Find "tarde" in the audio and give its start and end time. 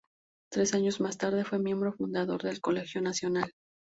1.19-1.45